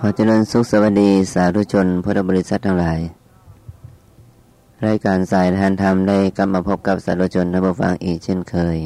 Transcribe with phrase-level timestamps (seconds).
[0.00, 2.98] ขอเจริญสุขสวัสดีสาธุชนพุทธบริษัททั้งหลาย
[4.86, 8.76] รายการสายทานธรรมได้กลับมาพบกับสาธุชนท่านผู้ฟังอีกเช่นเคย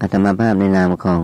[0.00, 1.20] อัตมาภาพในนามของ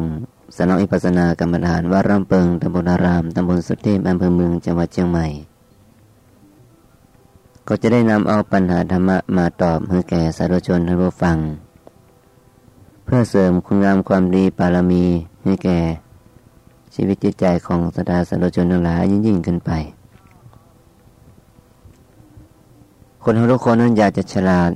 [0.57, 5.27] สนองอิปัสนากรรมฐานวัดร่ำเปิงตำบลอารามตำบลสุเทพอำเภอเมืองจังหวัดเชียงใหม่
[7.68, 11.37] ก็จะได้นำเอาปัญหาธรรมะมาตอบให้แก่สาธุชนท่านผู้ฟัง
[13.05, 15.05] เพื่อเสริมคุณงามความดีปารมี
[15.44, 15.81] ให้แก่
[16.94, 19.70] ชีวิตจิตใจของสตาสาชนทั้งหลายยิ่งยิ่งขึ้นไป
[23.22, 24.70] คนทุกคนนั้นอยากจะฉลาด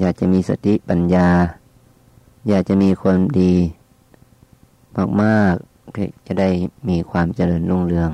[0.00, 1.28] อยากจะมีสติปัญญา
[2.48, 3.54] อยากจะมีความดี
[5.22, 6.48] มากๆจะได้
[6.88, 8.10] มีความเจริญรุ่งเรือง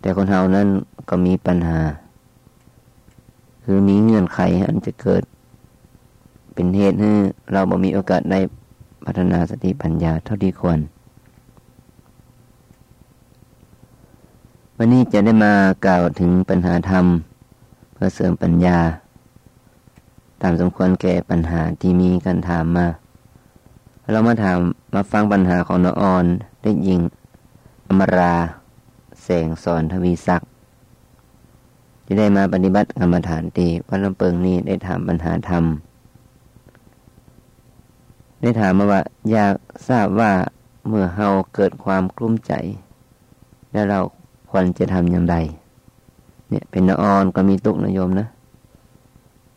[0.00, 0.68] แต่คนเฮานั้น
[1.08, 1.80] ก็มีปัญหา
[3.64, 5.22] คือมีเงื่อนไขอันจะเกิด
[6.54, 7.10] เป็นเหตุให้
[7.52, 8.40] เราบ่มีโอกาสได้
[9.04, 10.78] พัฒนาสติปัญญาเท่าที่ควร
[14.82, 15.54] วันนี้จะได้มา
[15.86, 17.06] กล่าวถึงปัญหาธรรม
[17.92, 18.78] เพื่อเสริมปัญญา
[20.42, 22.86] ตามสมควรแก่ปัญหาที่มีการถามมา
[24.12, 24.58] เรามาถาม
[24.94, 26.24] มาฟังปัญหาของนออน
[26.62, 27.00] ได้ยิง
[27.88, 28.34] อมรา
[29.22, 30.50] แสงสอนทวีศักดิ์
[32.06, 35.64] จะได้มาปฏิบัติกรรมฐานตีวัดลำเปิงนี้ได้ถามปัญหาธรรม
[38.40, 39.54] ได้ถามมาว่า อยาก
[39.88, 40.32] ทราบว่า
[40.88, 42.52] เมื่อเฮาเกิดความกลุ้มใจ
[43.74, 44.00] แล้วเรา
[44.50, 45.36] ควรจะทำอย่างไร
[46.50, 48.26] เนี่ย เป็นนออนก็มีตุกนโยมนะ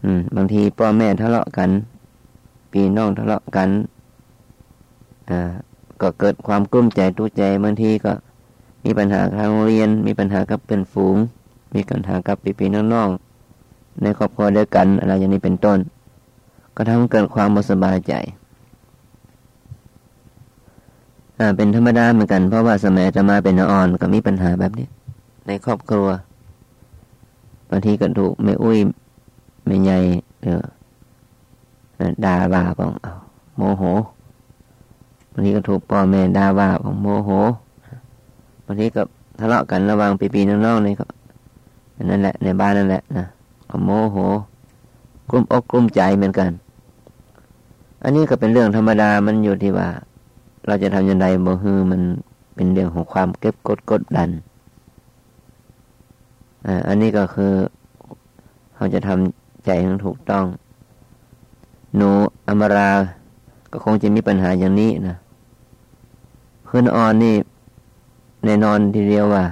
[0.03, 1.69] อืม บางทีพ่อแม่ทะเลาะกัน
[2.71, 3.69] ปีน้องทะเลาะกัน
[5.29, 5.51] อ่า
[6.01, 8.11] ก็เกิดความกลุ้มใจตุ้ใจบางทีก็
[8.85, 11.15] มีปัญหาทางโรงเรียน มีปัญหากับเป็นฝูง
[11.75, 15.79] มีปัญหากับปีปีน้องๆในครอบครัวเดียวกันอะไรอย่างนี้เป็นต้น
[16.75, 18.13] ก็ทำให้เกิดความไม่สบายใจ
[21.32, 24.87] อ่า เป็นธรรมดาเหมือนกัน เพราะว่าสมัยจะมาเป็นอ่อนก็มีปัญหาแบบนี้
[25.47, 26.07] ในครอบครัว
[27.69, 28.77] บางทีก็ถูกไม่อุ้ย
[29.65, 29.99] ไม่ใหญ่
[30.43, 30.63] เออ
[32.25, 32.91] ด่าว่าของ
[33.55, 33.83] โมโห
[35.31, 37.29] บางทีก็ถูกพ่อแม่ด่าว่าของโมโห
[38.65, 39.01] บางทีก็
[39.39, 41.05] ทะเลาะกันระหว่างปีๆน้องๆนี่ก็
[42.09, 43.25] นั่นแหละ ในบ้านนั่นแหละนะ
[43.69, 44.17] ก็โมโห
[45.29, 46.51] กลุ้มอกกลุ้มใจเหมือนกัน
[48.03, 49.89] อันนี้ก็เป็นเรื่องธรรมดามันอยู่ที่ว่า
[50.67, 52.01] เราจะทำยังไงบ่ฮือมัน
[52.55, 54.29] เป็นเรื่องของความเก็บกดกดดัน
[56.65, 57.53] อ่าอันนี้ก็คือ
[58.75, 60.45] เขาจะทำใจให้ถูกต้อง
[61.95, 62.09] หนู
[62.47, 62.91] อมรา
[63.71, 65.17] ก็คงจะมีปัญหาอย่างนี้นะ
[66.65, 67.35] เคืนอ่อนนี่
[68.45, 69.45] แน่นอนทีเดียวว่า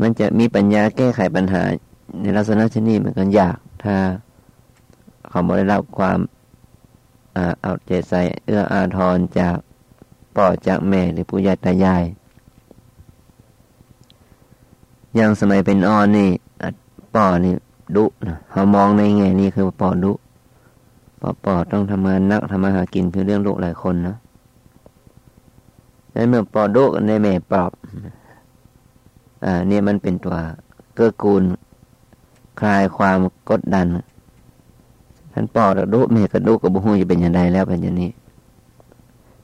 [0.00, 1.62] มันจะมีปัญญาแก้ไขปัญหา
[2.20, 3.94] ในลักษณะชนิดมันกันยาก ถ้า
[5.28, 6.18] เขาไม่ได้รับความ
[7.60, 9.56] เอาใจใส่เอื้ออาทรจาก
[10.34, 12.04] พ่อจากแม่หรือปู่ย่าตายาย
[15.14, 16.30] อย่างสมัยเป็นอ่อนนี่
[17.14, 17.54] ป่อนี่
[17.96, 20.12] ดุนะเขามองในแง่นี้คือป่อดุ
[21.20, 24.16] ป่อป่อต้องทำงานนักทำมาหากินเพื่อเรื่องลูกหลายคนนะ
[26.12, 27.72] แล้วเมื่อป่อดุในแม่ปลอบ
[29.44, 30.36] อ่าเนี่ยมันเป็นตัว
[30.94, 31.42] เกื้อกูล
[32.60, 33.18] คลายความ
[33.50, 33.86] กดดัน
[35.38, 38.10] ท่านปอกระดุแม่กระดุกับบุหูจะเป็นอย่างไรแล้วเป็นอย่างนี้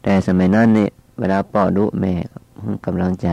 [0.03, 2.13] แต่สมัยนั้นเนี่ยเวลาปอดุแม่
[2.87, 3.29] กำลังใจ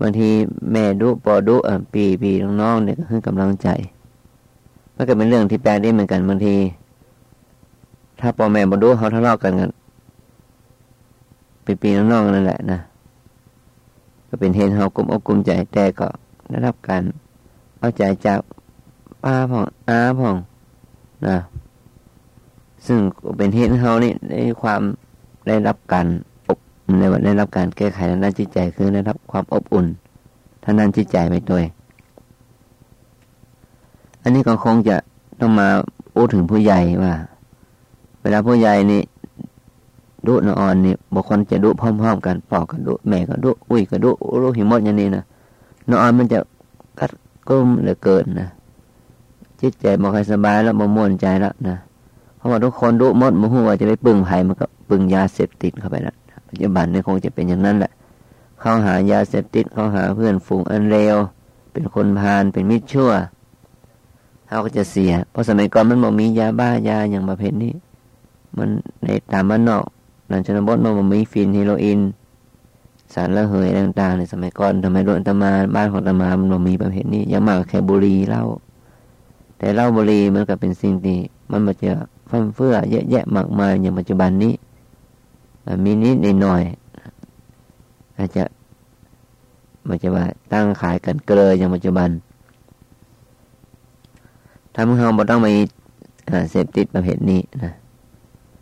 [0.00, 0.28] บางที
[0.72, 1.56] แม่ดุปอดุ
[1.92, 3.68] ปีปีน้องๆเนี่ยก็คือกำลังใจ
[4.94, 6.54] มันก็เป็นเรื่องที่แปลได้เหมือนกันบางที
[8.20, 9.70] ถ้าปอแม่บดุเขาทะเลาะกันกัน
[11.64, 12.80] ปีปีน้องๆนั่นแหละนะ
[14.28, 16.08] ก็เป็นเหตุเขากลุ่มอกกลุ่มใจแต่ก็
[16.48, 17.02] ได้รับการ
[17.78, 18.40] เอาใจจาก
[19.22, 20.36] ป้าพ่องอาพ่อง
[21.28, 21.38] นะ
[22.86, 22.98] ซึ่ง
[23.36, 24.80] เป็นเหตุเขานี่ได้ความ
[25.46, 26.06] ได้รับการ
[26.48, 26.58] อบ
[26.98, 29.86] ในวันได้รับการแก้ไขทางด้านจิตใจคือได้รับความอบอุ่น
[30.64, 31.64] ทางด้านจิตใจไปด้วย
[34.22, 34.96] อันนี้ก็คงจะ
[35.40, 35.68] ต้องมา
[36.14, 37.12] พูดถึงผู้ใหญ่ว่า
[38.20, 39.02] เวลาผู้ใหญ่นี่
[40.26, 44.10] ดุนอ่อนนี่บุคคลจะดุพร้อมๆกันปอกกันดุแม่ก็ดุอุ้ยก็ดุ
[44.42, 45.24] ลูกหิมดอย่างนี้นะ
[45.88, 46.38] นอ่อนมันจะ
[46.98, 47.10] กัด
[47.48, 48.48] ก้มเหลือเกินนะ
[49.62, 51.76] จิตใจบ่ค่อยสบายแล้วบ่ม่วนใจแล้วนะ
[52.36, 56.16] เพราะว่าทุกคนรู้มดมุ่งว่าจะไปปึงไผ่มันก็ปึงยาเสพติดเข้าไปแล้ว
[56.48, 57.92] ปัจจุบันนี่คงจะเป็นอย่างนั้นแหละ
[58.60, 61.16] เข้าหายาเสพติดเข้าหาเพื่อนฝูงอันเลว
[61.72, 63.10] เป็นคนพาลเป็นมิตรชั่ว
[64.46, 67.72] เขาก็จะเสีย เพราะสมัยก่อนมันบ่มียาบ้ายาอย่างประเภทนี้
[68.58, 68.68] มัน
[69.02, 69.84] ในตามบ้านนอก
[70.28, 72.00] หลังชนบทมันบ่มีฟินฮีโรอีน
[73.14, 78.42] สารละเหยต่างๆในสมัยก่อนทำไมรุ่นตมาบ้านของตมามันบ่มีประเภทนี้ยังมากแค่บุรีเหล่า
[79.60, 81.18] แต่เหล้าบุหรี่มันก็เป็นสิ่งที่
[81.50, 81.92] มันมาจะ
[82.30, 84.52] ฟั่มเฟื่อเยอะแยะมากมายอย่างปัจจุบันนี้
[85.84, 86.62] มีนิดหน่อย
[88.18, 88.44] อาจจะ
[89.88, 92.08] มันจะว่าตั้งขายกันเกลออย่างปัจจุบัน
[94.74, 95.54] ทำให้เราบ่ต้องมี
[96.50, 97.72] เสพติดประเภทนี้นะ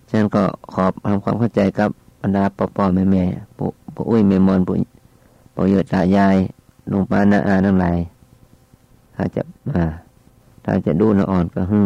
[0.08, 1.90] ฉะนั้นก็ขอทำความเข้าใจกับ
[2.22, 3.24] บรรดาปอปอแม่แม่
[3.58, 4.72] ปุปุอุ้ยเมมอนปุ
[5.54, 6.36] ปุยตายาย
[6.90, 7.98] ลงปาน้าอาทั้งหลาย
[9.14, 9.82] ถ้าจะมา
[10.68, 11.84] ถ้าจะดูละอ่อนก็หึ่ง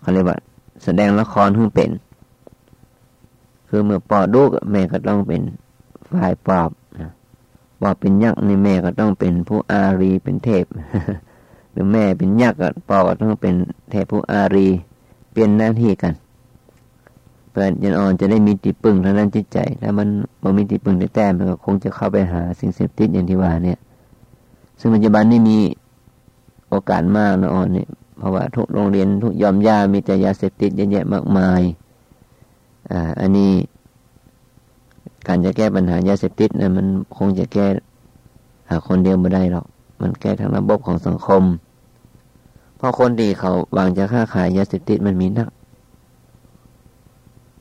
[0.00, 0.38] เขาเรียกว่า
[0.84, 1.90] แสดงละครหึ่งเป็น
[3.68, 5.42] คือเมื่อปอดูกแม่ก็ต้องเป็น
[6.10, 7.10] ฝ่ายปอบนะ
[7.80, 10.64] ปอบเป็นยักษ์นี่แม่ก็ต้องเป็นผู้อารีเป็นเทพ
[11.72, 13.54] หรือแม่เป็นยักษ์ก็ปอก็ต้องเป็น
[13.90, 14.68] เทพผู้อารี
[15.30, 16.14] เปลี่ยนหน้าที่กัน
[17.50, 20.08] เพื่อนยันอ่อนจะได้มีติปึงทางด้านจิตใจถ้ามัน
[20.42, 23.78] บ่มีติปึงได้แต้มมันก็คงจะเข้าไปหาสิ่งเสพติดอย่างที่ว่าเนี่ย
[24.80, 25.58] ซึ่งปัจจุบันนี่มี
[26.68, 27.88] โอกาสมากนะอ่อนเนี่ย
[28.22, 31.62] เพราะว่าทุกโรงเรียนทุกยอมยามีแต่ยาเสพติดเยอะแยะมากมาย
[32.90, 33.52] อ่าอันนี้
[35.26, 36.86] การจะแก้ปัญหายาเสพติดนะมัน
[37.18, 37.66] คงจะแก้
[38.68, 39.66] หาคนเดียวไม่ได้หรอก
[40.00, 41.42] มันแก้ทั้งระบบของสังคม
[42.76, 45.48] เพราะคนดีเขาวางจะค้าขายยาเสพติดมันมีนัก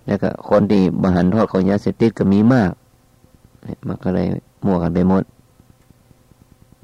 [0.06, 2.72] แล้วก็คนที่บหันโทษของยาเสพติดก็มีมาก
[3.88, 4.28] มันก็เลย
[4.66, 5.24] มั่วกันไปหมด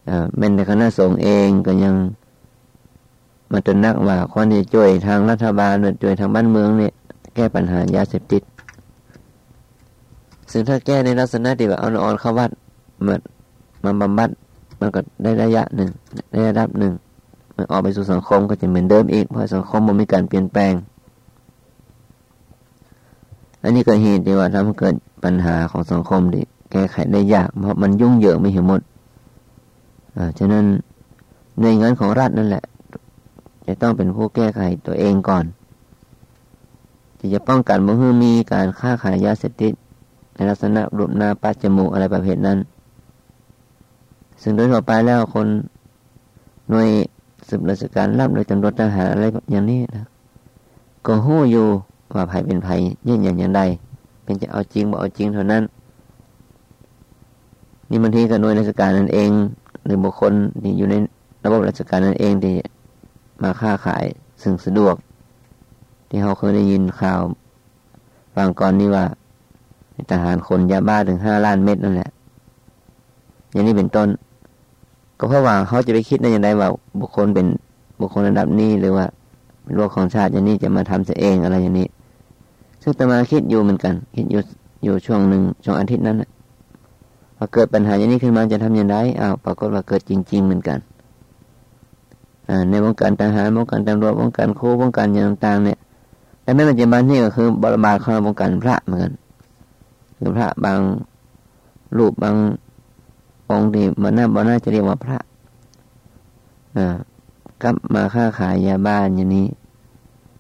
[0.10, 1.96] อ่าเป็นในคณะสงฆ์เองก็ยัง
[3.52, 6.94] มาตระนักว่าคนที่ช่วยทางรัฐบาลช่วยทางบ้านเมืองเนี่ย
[7.36, 8.44] แก้ปัญหายาเสพติด
[10.52, 12.52] ซึ่งถ้าแก้ในลักษณะที่แบบเอาออนเข้าวัด
[13.06, 13.16] มา
[13.84, 14.30] มาบำบัด
[14.80, 15.90] มันก็ได้ระยะหนึ่ง
[16.32, 16.94] ได้ระดับหนึ่ง
[17.56, 20.74] มันออกไปสู่สังคมก็จะเหมือนเดิมอีกเพราะสังคมมันมีการเปลี่ยนแปลง
[23.64, 28.82] อันนี้ก็เหตุที่ว่าทำให้เกิดปัญหาของสังคมที่แก้ไขได้ยากเพราะมันยุ่งเหยิงไม่เห็นหมด
[30.18, 30.66] อ่าฉะนั้น
[31.62, 32.64] ในงานของรัฐนั่นแหละ
[33.68, 35.46] จะต้องเป็นผู้แก้ไขตัวเองก่อน
[37.18, 39.74] ที่จะป้องกันบ่ให้มีการค้าขายยาเสพติด
[40.36, 42.58] ในลักษณะรูปหน้าปัจจมูกอะไรประเภทนั้น
[44.42, 45.48] ซึ่งโดยทั่วไปแล้วคน
[46.70, 46.90] หน่วย
[47.48, 50.04] สืบราชการรับโดยตำรวจทหารอะไรอย่างนี้นะ
[51.06, 51.68] ก็หู้อยู่
[52.16, 53.62] ว่าภัยเป็นภัยยิ่งอย่างอย่างใด
[54.24, 55.64] เป็นจะเอาจริงบ่เอาจริงเท่านั้น
[57.90, 59.30] นี่บางทีก็หน่วยราชการนั่นเอง
[59.86, 60.96] หรือบุคคลที่อยู่ใน
[61.44, 62.54] ระบบราชการนั่นเองที่
[63.42, 64.06] มาค้าขาย
[64.42, 64.96] ซึ่งสะดวก
[66.10, 67.22] ที่เขาเคยได้ยินข่าว
[68.36, 69.06] ฟังก่อนนี้ว่า
[70.12, 72.10] ทหารคนยาบ้าถึงห้าล้านเม็ดนั่นแหละ
[73.52, 74.08] อย่างนี้เป็นต้น
[75.20, 76.68] ก็เพราะว่าเขาจะไปคิดได้อย่างไรว่า
[77.00, 77.48] บุคคลเป็น
[78.02, 79.06] บุคคลระดับนี้หรือว่า
[79.64, 81.88] เป็นโลกของชาติอย่างนี้จะมาทำเสียเองอะไรอย่างนี้
[82.82, 84.42] ซึ่งตมาคิดอยู่เหมือนกัน คิดอยู่
[84.84, 86.18] อยู่ช่วงหนึ่งช่วงอาทิตย์นั้น
[87.38, 90.78] พอเกิดปัญหาอย่างนี้ขึ้นมาจะทำอย่างไรอ้าวปรากฏว่าเกิดจริง ๆ เหมือนกัน
[92.70, 95.80] ในวงการทหารวงการตำรวจวงการครูวงการอย่างต่างๆเนี่ย
[96.42, 99.14] แต่แม้ปัจจุบันนี่ก็คือบริบาลของวงการพระเหมือนกัน
[100.18, 100.80] คือพระบาง
[101.98, 102.36] รูปบาง
[103.50, 105.18] องค์ที่มันน่าบ่น่าจะเรียกว่าพระ
[106.78, 106.96] อ่า
[107.62, 109.48] กับมาค้าขายยาบ้านอย่างนี้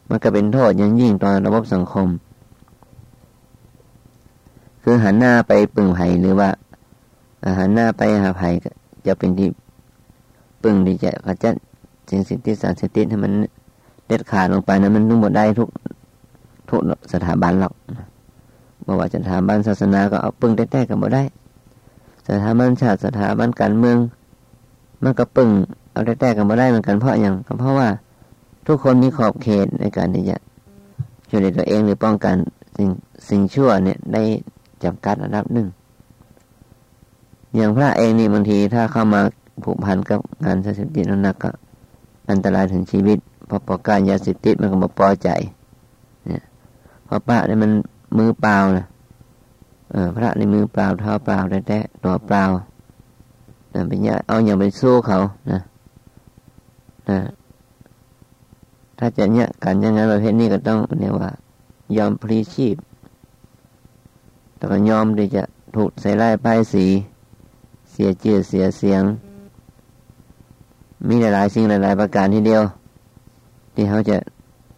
[0.09, 2.07] มันก็เป็นโทษยังยิ่งตอนระบบสังคม
[4.83, 6.49] คือหันหน้าไปปึงไผ่หรือว่า
[7.57, 8.49] หันหน้าไปหาไผ่
[9.07, 9.49] จะเป็นที่
[10.61, 11.55] ปึงที่จะขจัด
[12.09, 13.31] สิ่งสิที่สารเสพติให้มัน
[14.07, 15.69] เด็ดขาดลงไปนะมันนุ่มหมดได้ทุก
[16.69, 16.81] ทุก
[17.13, 17.73] สถาบันหรอก
[18.85, 21.23] บอกว่าสถาบันศาสนาก็เอาปึงแต้ๆกันหมดได้
[22.27, 23.97] สถาบันชาติสถาบันการเมือง
[25.03, 25.49] มันก็ปึง
[25.91, 27.87] เอาแต้ๆกันหมดได้เหมือนกันเพราะอย่างเพราะว่า
[28.67, 30.37] ทุกคนมีขอบเขตในการที่จะ
[31.29, 32.35] ช่วยเหลือตัวเองหรือป้องกัน
[32.77, 32.89] สิ่ง
[33.29, 34.23] สิ่งชั่วเนี่ยได้
[34.83, 35.67] จำกัดระดับหนึ่ง
[37.55, 39.21] อย่างพระเองนี่บางทีถ้าเข้ามา
[39.63, 41.51] ผูกพันกับงานเสพติดนักก็
[42.29, 43.17] อันตรายถึงชีวิต
[43.49, 45.29] พอปอการยาเสพติดมันก็มาปอใจ
[46.27, 46.43] เนี่ย
[47.07, 47.71] พอพระเนี่ยมัน
[48.17, 48.85] มือเปล่านะ
[49.91, 52.43] เออพระในมือเปล่าเท้าเปล่าแต่แต่ตัวเปล่า
[53.73, 55.19] นะเป็นยาเอาอย่างไปสู้เขา
[55.51, 55.59] นะ
[57.09, 57.19] นะ
[58.99, 61.29] ถ้าจะเนี่ยการอยังไงประเภทนี้ก็ต้องเนี่ยว่า
[61.97, 62.75] ยอมพลีชีพ
[64.55, 65.43] แต่ก็ยอมที่จะ
[65.75, 66.85] ถูกใส่ไล่ป้ายสี
[67.91, 69.03] เสียเจือเสียเสียง
[71.07, 72.63] มีหลายๆสิ่งหลาย ๆ ประการทีเดียว
[73.75, 74.17] ที่เขาจะ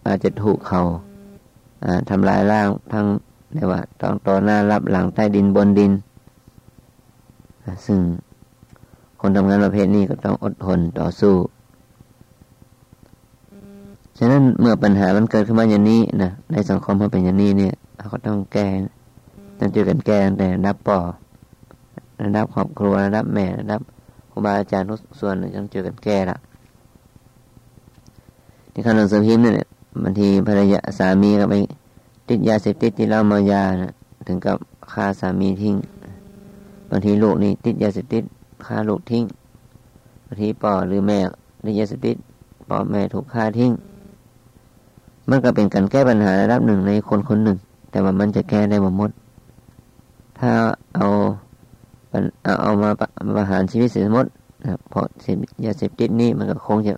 [0.07, 0.81] อาจจะถูกเขา
[2.09, 3.05] ทำลายร่างทั้ง
[3.53, 5.91] เรียกว่าต้องต่อหน้ารับหลังใต้ดินบนดิน
[7.85, 7.99] ซึ่ง
[9.21, 11.35] คนทำงานประเภทนี้ก็ต้องอดทนต่อสู้
[14.17, 18.67] ฉะนั้นเมื่อปัญหามันเกิดขึ้นมาอย่างนี้นะในสังคมมันเป็นอย่างนี้เนี่ยเขาก็ต้องแก้
[19.59, 20.99] ต้องเจอกันแก้แต่รับปอ
[22.23, 23.81] ระดับครอบครัวระดับแม่ระดับ
[24.31, 26.37] ครูบาอาจารย์ทุกส่วนต้องเจอกันแก้ละ
[28.71, 29.67] ที่ข้าหนังสือพิมพ์เนี่ย
[30.03, 31.55] บางทีภรรยาสามีก็ไป
[32.29, 33.93] ติดยาเสพติดที่เหล้ามายานะ
[34.27, 34.57] ถึงกับ
[34.91, 35.75] ฆ่าสามีทิ้ง
[36.89, 38.23] บางทีลูกนี่ติดยาเสพติด
[38.65, 39.23] ฆ่าลูกทิ้ง
[40.25, 41.19] บางทีป่อหรือแม่
[41.65, 42.15] ติดยาเสพติด
[42.69, 43.71] ป่อแม่ถูกฆ่าทิ้ง
[45.29, 47.57] มันก็เป็นการแก้ปัญหาระดับหนึ่งในคนคนหนึ่ง
[47.91, 49.11] แต่ว่ามันจะแก้ได้หมด
[50.39, 50.51] ถ้า
[50.95, 51.07] เอา
[52.11, 52.89] เอาเอามา
[53.35, 54.27] ประหารชีวิตเสียหมด
[54.63, 56.93] นะเพราะเสพยาเสพติดนี่มันก็คงจะ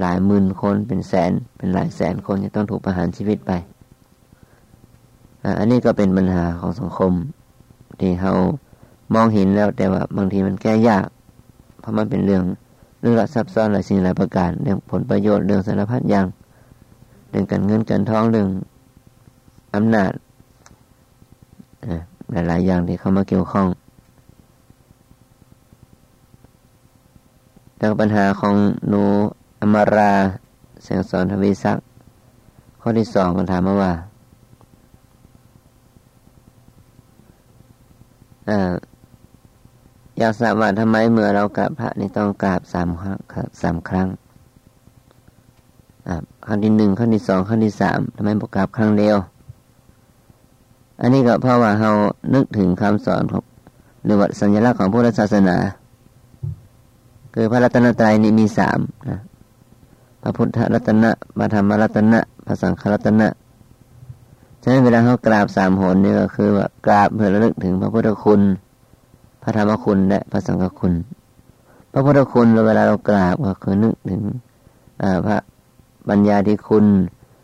[0.00, 3.52] หลายหมื่นคนเป็นแสนเป็นหลายแสนคนจะต้องถูกประหารชีวิตไป
[5.58, 7.12] อันนี้ก็เป็นปัญหาของสังคม
[8.00, 8.32] ที่เรา
[9.14, 11.06] มองเห็นแล้วแต่ว่าบางทีมันแก้ยาก
[11.80, 12.42] เพราะมันเป็นเรื่อง
[13.00, 16.26] เรื่องซับซ้อนหลายสิ่งหลายประการเรื่องผลประโยชน์เรื่องสารพัดอย่าง
[17.30, 18.48] เรื่องการเงินการทองเรื่อง
[19.74, 20.12] อำนาจ
[22.32, 23.66] หลายๆอย่างที่เข้ามาเกี่ยวข้อง
[27.84, 28.56] แต่ปัญหาของ
[28.88, 29.02] หนู
[29.60, 30.12] อมรา
[30.82, 31.86] แสงสอนทวีศักดิ์
[32.80, 33.92] ข้อที่สองมันถามมาว่า
[40.18, 43.18] อยากทราบว่าทำไมเมื่อเรากราบพระนี่ต้องกราบสามครั้ง
[43.62, 44.08] สามครั้ง
[46.46, 49.16] ครั้งที่หนึ่งครั้งที่สองครั้งที่สามทำไมบอกกราบครั้งเดียว
[51.00, 51.90] อันนี้ก็เพราะว่าเรา
[52.34, 53.42] นึกถึงคำสอนของ
[54.04, 55.58] หรือว่าสัญลักษณ์ของพุทธศาสนา
[57.34, 58.78] คือพระรัตนตรัยนี่มีสาม
[59.10, 59.20] นะ
[60.22, 63.28] พระพุทธรัตนะพระธรรมรัตนะพระสังฆรัตนะ
[64.62, 68.40] ฉะนั้นเวลาเขากราบสามหนนี่ก็คือว่ากราบเพื่อระลึกถึงพระพุทธคุณ
[69.42, 70.94] พระธรรมคุณและพระสังฆคุณ
[71.92, 74.22] พระพุทธคุณเวลาเรากราบก็คือนึกถึง
[75.26, 75.38] พระ
[76.08, 76.86] ปัญญาที่คุณ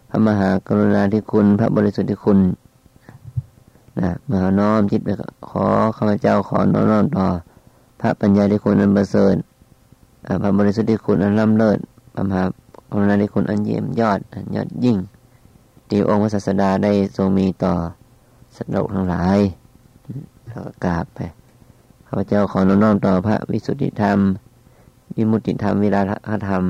[0.08, 2.38] พระมหากรุณาธิคุณ พระบริสุทธิ์ที่คุณ
[4.00, 5.08] นะมาน้อมจิตไป
[5.48, 5.66] ขอ
[5.96, 7.26] ข้าพเจ้าขอน้อมต่อ
[8.00, 9.34] พระปัญญาที่คุณอันประเสริฐ
[10.42, 11.78] พระบริสุทธิคุณอันล้ำเลิศ
[12.14, 12.42] พระมหา
[12.90, 14.18] กรุณาธิคุณอันเยี่ยมยอด
[14.54, 14.98] ยอดยิ่ง
[15.88, 17.74] ที่องค์พระศาสดาได้ทรงมีต่อ
[18.56, 19.38] สัตว์โลกทั้งหลาย
[20.46, 21.18] แล้วก็กราบไป
[22.06, 24.18] ข้าพเจ้าขอน้อมต่อพระวิสุทธิธรรม
[25.16, 26.64] วิมุตติธรรม วิราธธรรม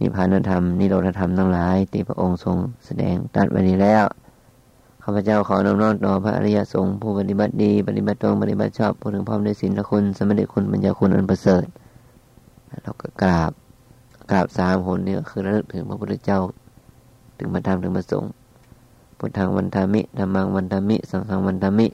[0.00, 2.56] นิพพานธรรม นิโรธธรรมทั้งหลาย ที่พระองค์ทรง
[2.86, 4.04] แสดงตัดไว้นี้แล้ว
[5.02, 11.64] ข้าพเจ้าขอน้อมน้อมต่อพระอริยสงฆ์ผู้ปฏิบัติดี ปฏิบัติตรงปฏิบัติชอบผู้ถึงพร้อมด้วยศีลคุณ สมเด็จคุณปัญญาคุณอันประเสริฐ
[12.82, 13.52] เราก็กราบ
[14.30, 16.40] กราบสามหนนี่ก็คือระลึกถึงพระพุทธเจ้า
[17.38, 18.24] ถึงมาทำถึงมาส่ง
[19.18, 21.86] พุทธังวันธามิธรรมังวันธามิ สังฆังวันธามิ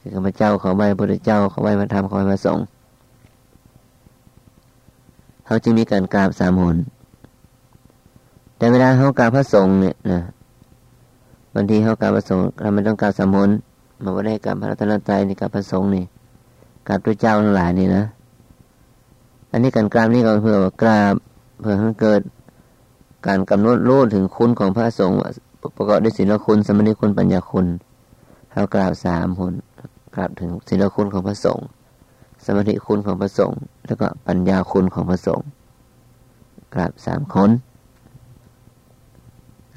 [0.00, 2.58] คือข้าพเจ้าเขอไหว้พระพุทธเจ้าเขอไหว้มาทำขอไหว้มาส่ง
[5.44, 6.76] เขาจึงมีการกราบสามหน
[8.56, 10.20] แต่เวลาเขากราบพระสงฆ์เนี่ยนะ
[11.54, 13.50] บางทีเขากราบพระสงฆ์ทำไม่ต้องกราบสามหน
[14.02, 16.04] มาว่าได้กราบพระรัตนตรัยนี่กราบพระสงฆ์นี่
[16.88, 18.04] กราบพระเจ้าทั้งหลายนี่นะ
[19.52, 21.14] อันนี้การกราบนี่ก็เพื่อกราบ
[21.60, 22.20] เพื่อให้เกิด
[23.26, 25.16] การกำหนดรู้ถึงคุณของพระสงฆ์
[25.76, 27.66] ประกอบด้วยศีลคุณ สมณีคุณปัญญาคุณ
[28.52, 29.52] เรากราบสามคน
[30.14, 31.64] กราบถึงศีลคุณของพระสงฆ์
[32.44, 35.46] สมณีคุณของพระสงฆ์แล้วก็ปัญญาคุณของพระสงฆ์
[36.74, 37.50] กราบสามคน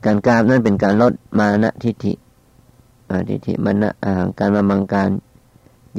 [0.06, 2.14] การกราบนั้นเป็นการลดมานะทิฏฐิ
[3.30, 3.94] ทิฏฐิมันนะ
[4.40, 5.10] การมามังการ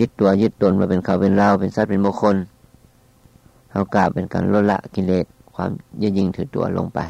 [0.01, 2.37] ยึดตัวยึดตนมาเป็นเขาเป็นเราเป็นสัตว์เป็นบุคคล
[3.75, 5.70] เขากล่าวเป็นการลดละกิเลสความ
[6.03, 7.01] ยิ่งยิ่งถือตัวลงไป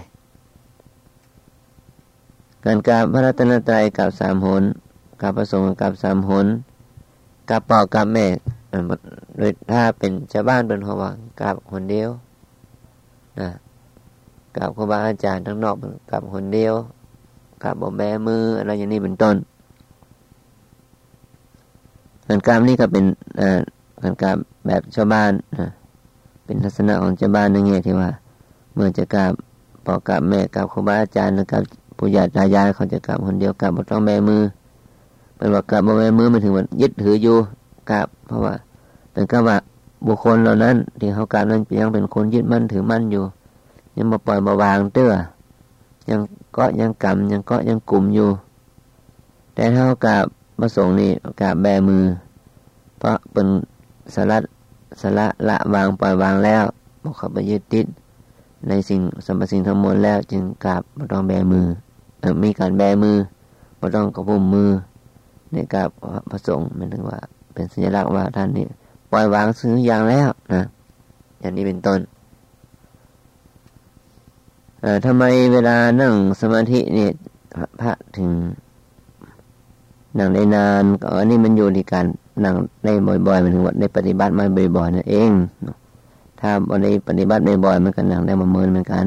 [2.65, 4.63] การกราบพระรัตนตรัยกับสามหน
[5.21, 6.47] กาบประสงค์กับสามหน
[7.51, 8.27] กราบปอกกับแม่
[9.37, 11.03] โดยถ้าเป็นชาวบ้านเป็นหัว
[11.41, 12.11] กราบคนเดียว
[13.41, 13.51] นะ
[14.57, 15.77] กราบครูบาอาจารย์ทั้งนอก
[16.11, 16.75] กราบคนเดียว
[17.63, 19.37] กราบบอกแบมืออะไรอย่างนี้เป็นต้น
[22.29, 23.05] การกราบนี่ก็เป็น
[24.03, 24.37] การกราบ
[24.67, 25.71] แบบชาวบ้านนะ
[26.45, 28.11] เป็นทัศนะของเจ้าบ้านนั่นไงที่ว่า
[28.75, 29.33] เมื่อจะกราบ
[29.87, 31.63] ปอกกับแม่กับครูบาอาจารย์นะครับ
[31.99, 34.43] ผู้ใหญ่ตายายเขาจะกราบคนเดียวกราบบ่ต้องแม่มือ
[35.37, 37.37] เป็นว่ากราบบ่แม่มือมันถึงว่ายึดถืออยู่
[37.91, 38.55] กราบเพราะว่า
[39.13, 39.57] เป็นก็ว่า
[40.07, 43.25] บุคคลเหล่านั้นที่เขากราบนั้นยังเป็นคนยึดมั่นถือมั่นอยู่
[43.97, 45.13] ยังมาปล่อยมาวางเตื้อ
[46.09, 46.21] ยัง
[46.53, 48.29] เกาะยังกำยังเกาะยังกลุ่มอยู่
[49.55, 50.25] แต่ถ้าเขากราบ
[50.61, 52.05] ประสงค์นี่กราบแบมือ
[52.99, 53.47] เพราะเป็น
[54.15, 54.43] สลัด
[55.01, 56.65] สละละวางปล่อยวางแล้ว
[57.03, 57.87] บอกเขาไปยึดติด
[58.69, 61.67] ในสิ่งสมบัติสิ่งทั้งหมดแล้วจึงกราบบ่ต้องแบมือ
[62.45, 63.17] มีการแบมือ
[63.81, 64.71] บ่ต้องกระพุ้มมือ
[65.53, 65.89] ในกราบ
[66.31, 67.19] พระสงฆ์มันถึงว่า
[67.53, 68.67] เป็นสัญลักษณ์ว่าท่านนี่
[69.11, 70.65] ปล่อยวางซื้ออย่างแล้วนะ
[71.41, 72.01] อย่างนี้เป็นต้น
[75.05, 77.13] ทำไมเวลานั่งสมาธิเนี่ย
[77.81, 78.31] พระถึง
[80.19, 82.07] นั่งได้นานก็อันนี้มันอยู่ที่การ
[82.45, 82.55] นั่ง
[82.85, 82.93] ได้
[83.27, 84.45] บ่อยๆมันถึงว่าได้ปฏิบัติมา
[84.77, 85.31] บ่อยๆนั่นเอง
[86.41, 89.07] ถ้าวันนี้ปฏิบัติบ่อยๆมันก็นั่งได้มาเมินเหมือนกัน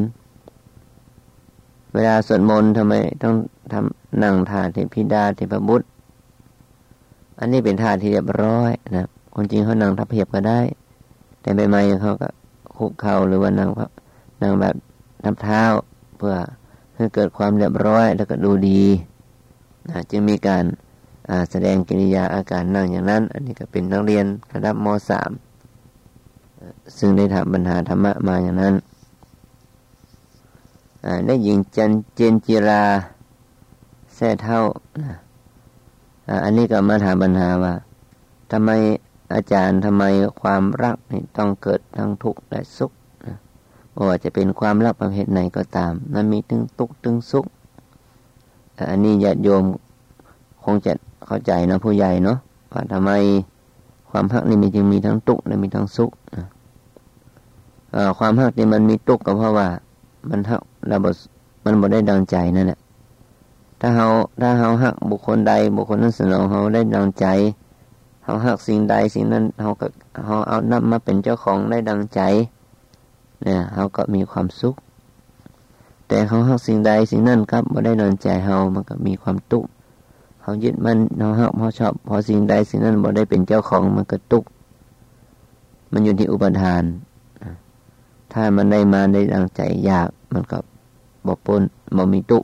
[1.94, 3.36] เวลาสวดมนต์ทำไมต้อง
[3.74, 5.88] ทำนั่งท่าเทพิดาเทพบุตร
[7.40, 10.60] อันนี้เป็นท่าที่เรียบร้อยนะคนจริงเขานั่งทับเพียบก็ได้
[11.42, 12.30] แต่ใบไม้เขาก็
[12.78, 13.70] คุกเข่าหรือว่านั่ง
[14.42, 14.76] นั่งแบบ
[15.24, 15.64] นับเท้า
[16.18, 16.36] เพื่อ
[16.96, 18.84] ให้เกิดความเรียบร้อยแล้วก็ดูดี
[19.90, 20.64] นะจึงมีการ
[21.52, 24.88] แสดงกิริยาอาการนั่งอย่างนั้น อันนี้ก็เป็นนักเรียนระดับม
[25.70, 28.76] .3 ซึ่งได้ทำปัญหาธรรมะมาอย่างนั้น
[31.28, 32.84] ได้ยิงจันเจนจิรา
[34.16, 34.62] แท่เท่า
[36.44, 37.74] อันนี้ก็มาถามปัญหาว่า
[38.52, 38.70] ทำไม
[39.34, 40.04] อาจารย์ทำไม
[40.42, 42.92] ความรักนี่ต้องเกิดทั้งทุกข์และสุข
[44.08, 47.46] ว่าจะเป็นความรักประเภทไหนก็ตาม มันมีทั้งทุกข์ทั้งสุข
[48.90, 49.64] อันนี้ญาติโยม
[50.64, 50.94] คงจะ
[51.28, 52.38] เข้าใจนะผู้ใหญ่เนาะ
[52.72, 53.12] ว่าทำไม
[54.10, 56.12] ความรักนี่มีจึงมีทั้งทุกข์และมีทั้งสุข
[58.20, 59.68] ความรักนี่มันมีทุกข์ก็เพราะว่า
[60.30, 61.08] มันหักเราบ
[61.66, 62.80] มันบ่ได้ดังใจนั่นแหละ
[63.80, 64.08] ถ้าเขา
[64.42, 67.26] ถ้าเขาหักบุคคลใด บุคคลนั้นสนองเขาได้ดังใจ
[68.24, 69.88] เขาหักสิ่งใดสิ่งนั้นเขาก็
[70.26, 72.22] เขาเอานับมาเป็นเจ้าของได้ดังใจ
[73.44, 74.76] เนี่ยเขาก็มีความสุข
[76.08, 79.66] แต่เขาหักสิ่งใดสิ่งนั้นครับบ่ได้ดังใจเขามันก็มีความตุก
[80.48, 84.44] เขายึดมันเขาหักเขาชอบพอสิ่งใดสิ่งนั้นบ่ได้เป็นเจ้าของมันก็ตุก
[85.92, 86.84] มันอยู่ที่อุปทาน
[88.34, 90.58] ถ้ามันได้มาได้ดังใจอยากมันก็
[91.28, 91.62] บ่ปน
[91.98, 92.44] บ่มีตุก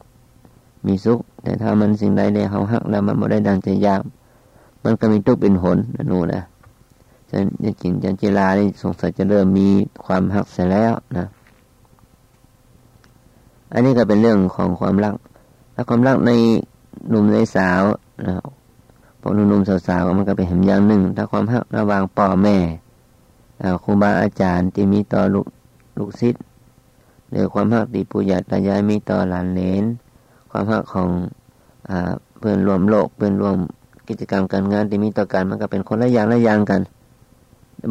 [0.87, 4.01] มีสุข แต่ถ้ามันสิ่งใดได้เขาหักแล้วมันบ่ได้ดังใจอยาก
[4.83, 6.41] มันก็มีตุกเป็นผลนะนู่นนะ
[7.29, 7.37] จะ
[7.81, 9.67] จริงจันจิลานี่สงสัยจะเริ่มมี
[10.05, 11.25] ความหักเสียแล้วนะ
[13.73, 15.15] อันนี้ก็เป็นเรื่องของความรัก
[15.73, 16.31] และความรักใน
[17.09, 17.83] หนุ่มในสาว
[18.27, 18.35] นะ
[19.21, 22.57] พวกหนุ่มสาวๆมันก็เป็นเหมอย่างหนึ่ง ถ้าความหักระหว่างพ่อแม่
[23.83, 25.47] ครูบาอาจารย์ที่มีต่อลูก
[25.97, 26.43] ลูกศิษย์
[27.29, 29.85] หรือความหักที่ปู่ย่าตายายมีต่อหลานเลน
[30.51, 31.09] ความหักของ
[31.89, 31.91] อ
[32.39, 33.55] เพื่อนรวมโลกเพื่อนรวม
[34.07, 36.81] กิจกรรมการงานที่มีต่อกันมันก็เป็นคนละอย่างละอย่างกัน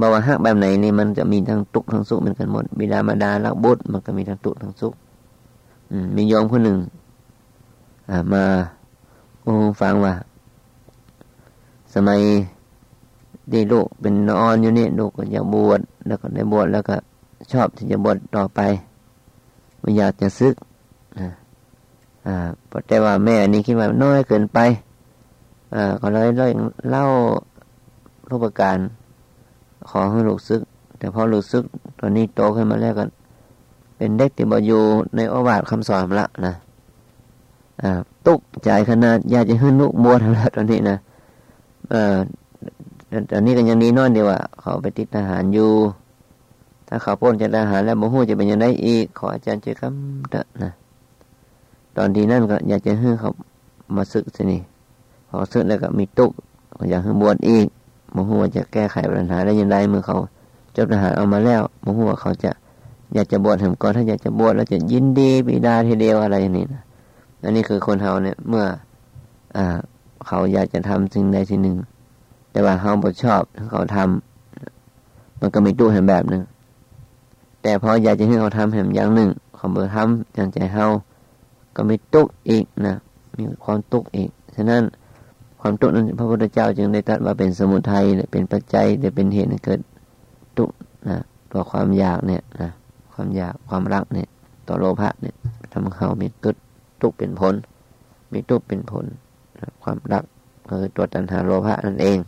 [0.00, 4.94] บอกว่าหักแบบไหนนี่มันจะมีทั้งตุกทั้งสุขเหมือนกันหมดบิดามารดาลักบุตรมันก็มีทั้งตุกทั้งสุข
[6.16, 6.78] มียอมคนหนึ่ง
[8.32, 8.44] มา
[9.80, 10.14] ฟังว่า
[11.94, 12.20] สมัย
[13.52, 16.96] ดีลูกเป็นนอนอยู่นี่ลูกก็อยากบวชแล้วก็ได้บวชแล้วก็
[17.52, 18.60] ชอบที่จะบวชต่อไป
[19.80, 20.54] ไม่อยากจะซึก
[22.26, 22.36] อ่า
[22.88, 24.58] แต่ว่าแม่นี่คิดว่าน้อยเกินไป
[25.74, 26.48] อ่าก็เลยเล่า
[26.90, 27.04] เล่า
[28.28, 28.78] รูปการ
[29.90, 30.62] ขอให้ลูกซึก
[30.98, 31.64] แต่พอลูกซึก
[31.98, 33.08] ตอนนี้โตขึ้นมาแล้วกัน
[33.96, 34.82] เป็นเด็กติบอยู่
[35.16, 36.52] ในอวาทคำสอนละนะอ่า
[38.26, 40.96] ตุกใจขนาดอยากจะขึ้นลูกบวชแล้วตอนนี้นะ
[41.90, 42.16] เออ
[43.30, 45.70] ตอนนี้ก็ยังนี้น้อยเดียวว่าเขาไปติดทหารอยู่
[46.88, 50.70] ถ้าเขาพ้นจากทหารแล้วโมโหจะเป็นยังไงอีก ขออาจารย์เจคำเถอะนะ
[51.96, 53.32] ตอนที่นั่นก็อยากจะให้เขา
[53.96, 54.60] มาศึกสินี่
[55.28, 56.32] พอศึกแล้วก็มีตุก
[56.90, 57.66] อยากให้บวชอีก
[58.12, 60.16] โมโหจะแก้ไขปัญหาได้ยังไงเมื่อเขา
[60.76, 62.50] จบทหารเอามาแล้วโมโหเขาจะ
[63.14, 66.82] อยากจะบวชเห็นก่อนถ้าอยากจะบวชแล้วจะยินดีบิดาทีเดียวอะไรอย่างนี้นะ
[67.44, 68.64] อันนี้คือคนเขาเนี่ยเมื่อ
[69.56, 69.66] อ่า
[70.26, 71.76] เขาอยากจะทำสิ่งใดสิ่งหนึ่ง
[72.52, 76.42] แต่ว่าเขาบ่ชอบเขาทำมันก็มีตู้เห็นแบบหนึ่ง
[77.62, 80.86] แต่พออยากจะให้เขาทำเห็นอย่างหนึ่งเขาเบอทำอย่างใจเขา
[81.76, 82.96] ก็มีตุกอีกนะ
[83.36, 84.82] มีความตุกอีกฉะนั้น
[85.60, 89.80] ความตุกนั้นพระพุทธเจ้าจึงได้ตรัสว่าเป็นสมุทัยเป็นปัจจัยจะเป็นเหตุให้เกิด
[90.58, 90.70] ตุก
[91.08, 91.18] นะ
[91.52, 92.70] ตัวความอยากเนี่ยนะ
[93.12, 94.28] ความอยากความรักเนี่ย
[94.68, 95.34] ต่อโลภะเนี่ย
[95.72, 96.56] ทำเขามีตุก
[97.02, 97.54] ตุกเป็นผล
[98.32, 99.04] มีตุกเป็นผล
[99.82, 100.24] ความรัก
[100.68, 102.18] คือตัวตัณหาโลภะนั่นเอง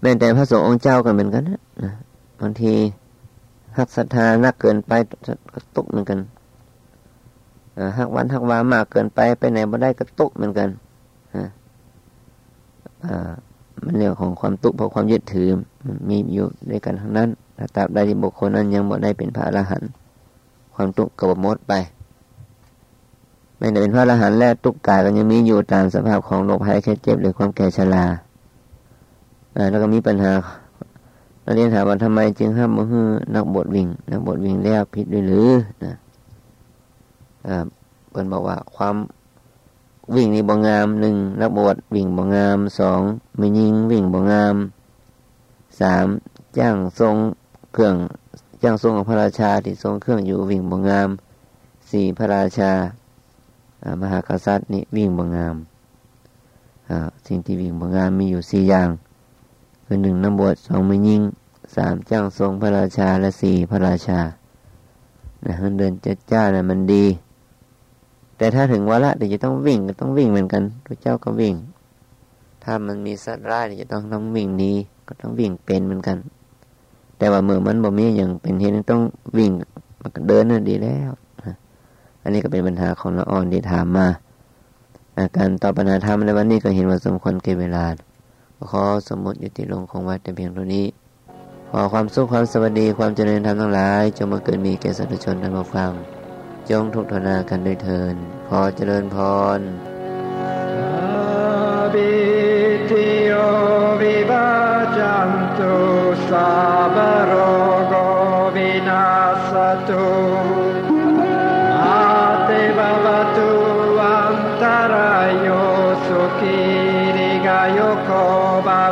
[0.00, 1.92] แม้แต่พระสงฆ์องค์เจ้ากันเหมือนกันนะ
[2.40, 2.72] บางที
[3.78, 4.92] หักศรัทธานักเกินไป
[5.54, 6.18] ก็ตุกเหมือนกัน
[7.98, 10.68] หักวันหักวามากเกินไปไปไหนบ่ได้ก็ตุกเหมือนกัน
[13.84, 15.48] มันเรื่องของความตุกเพราะความยึดถือ
[15.86, 19.90] มันมีอยู่ด้วยกันทั้งนั้นแต่ตราบใดที่บุคคลนั้นยังบ่ได้เป็นพระอรหันต์
[20.74, 21.72] ความตุกก็บ่หมดไป
[23.64, 28.04] ไม่ได้เป็นพระอรหันต์แล้วตุกกายก็ยังมีอยู่ตามสภาพของโรคภัยแค่เจ็บหรือความแก่ชรา
[29.70, 30.32] แล้วก็มีปัญหา
[31.42, 35.50] เราเรียนถามว่าทำไมจึงห้ามมือนักบทวิ่ง นักบทวิ่งแล้วผิดด้วยหรือ
[35.84, 35.92] นะ
[38.10, 38.94] เปิ่นบอกว่าความ
[40.14, 43.00] วิ่งนี่บ่งามหนึ่งนักบวชวิ่งบ่งามสอง
[43.36, 44.56] ไม่ยิงวิ่งบ่งาม
[45.80, 46.06] สาม
[46.58, 47.16] จ้างทรง
[47.72, 47.94] เครื่อง
[48.62, 51.08] จ้างทรงของพระราชาที่ทรงเครื่องอยู่วิ่งบ่งาม
[51.90, 52.72] สี่พระราชา
[54.02, 55.56] มหากษัตริย์นี่วิ่งบ่งงาม
[57.26, 58.88] สิ่งที่วิ่งบ่งงามมีอยู่สี่อย่าง
[59.84, 61.22] คือหนึ่งนักบวชสองไม่ยิง
[61.76, 64.20] สามจ้างทรงพระราชาและสี่พระราชา
[65.44, 67.04] นะเดินเจ้าจ้านะมันดี
[68.36, 71.54] แต่ถ้าถึงวาระเดี๋ยวจะต้องวิ่งก็ต้องวิ่งเหมือนกันพระเจ้าก็วิ่ง
[72.64, 74.72] ถ้ามันมีสัตว์ร้ายวจะต้องต้องวิ่งหนี
[75.08, 76.16] ก็ต้องวิ่งเป็นเหมือนกัน
[77.18, 79.02] แต่ว่าเมื่อมันบ่มีอย่างเป็นเหตุต้อง
[79.38, 79.50] วิ่ง
[80.00, 81.10] มันก็เดินนั่นดีแล้ว
[82.24, 84.08] อันนี้ก็เป็นปัญหาของละอ่อนที่ถามมา
[85.18, 87.84] อาการตอบปัญหาธรรมในวันนี้ก็เห็นว่าสมควรเก็บเวลา
[88.70, 90.86] ขอสมมติยู่ที่ลงของวัดแต่เพียงเท่านี้
[91.70, 95.92] ขอความสุขความสวัสดีความเจริญธรรมทั้งหลาย จงมาเกิดมีแก่สัตว์ชนทั้งหมดฟัง
[96.70, 98.14] จงทุกทนากันด้วยเทิน
[98.48, 99.16] ขอเจริญพ
[99.58, 99.60] ร
[101.94, 102.10] บิ
[102.90, 103.34] ติโอ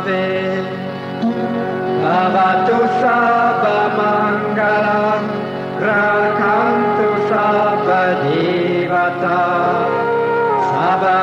[0.03, 0.61] भवे
[2.03, 2.77] भवतु
[5.83, 7.87] राकान्तु साप
[8.23, 9.37] देवता
[10.67, 11.15] साबा